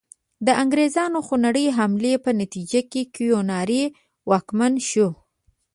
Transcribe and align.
د 0.45 0.47
انګریزانو 0.61 1.19
خونړۍ 1.27 1.67
حملې 1.77 2.13
په 2.25 2.29
نتیجه 2.41 2.81
کې 2.91 3.01
کیوناري 3.15 3.83
واکمن 4.29 4.73
شو. 4.89 5.09